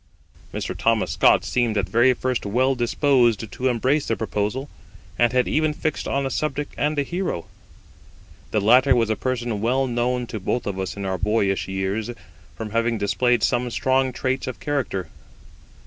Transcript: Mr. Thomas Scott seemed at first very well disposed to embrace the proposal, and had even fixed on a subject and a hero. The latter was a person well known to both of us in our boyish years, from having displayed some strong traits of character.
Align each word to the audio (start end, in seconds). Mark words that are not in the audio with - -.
Mr. 0.51 0.75
Thomas 0.75 1.11
Scott 1.11 1.43
seemed 1.45 1.77
at 1.77 1.87
first 1.87 2.43
very 2.43 2.51
well 2.51 2.73
disposed 2.73 3.51
to 3.51 3.67
embrace 3.67 4.07
the 4.07 4.17
proposal, 4.17 4.67
and 5.19 5.31
had 5.31 5.47
even 5.47 5.75
fixed 5.75 6.07
on 6.07 6.25
a 6.25 6.31
subject 6.31 6.73
and 6.75 6.97
a 6.97 7.03
hero. 7.03 7.45
The 8.49 8.61
latter 8.61 8.95
was 8.95 9.11
a 9.11 9.15
person 9.15 9.61
well 9.61 9.85
known 9.85 10.25
to 10.25 10.39
both 10.39 10.65
of 10.65 10.79
us 10.79 10.97
in 10.97 11.05
our 11.05 11.19
boyish 11.19 11.67
years, 11.67 12.09
from 12.57 12.71
having 12.71 12.97
displayed 12.97 13.43
some 13.43 13.69
strong 13.69 14.11
traits 14.11 14.47
of 14.47 14.59
character. 14.59 15.07